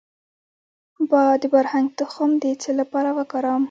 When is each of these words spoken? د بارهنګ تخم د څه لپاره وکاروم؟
د 1.41 1.43
بارهنګ 1.53 1.87
تخم 1.99 2.29
د 2.43 2.45
څه 2.61 2.69
لپاره 2.79 3.09
وکاروم؟ 3.17 3.59